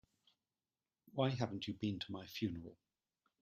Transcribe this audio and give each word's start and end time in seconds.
Why 1.13 1.29
haven't 1.29 1.67
you 1.67 1.75
been 1.75 1.99
to 1.99 2.11
my 2.11 2.25
funeral? 2.25 2.75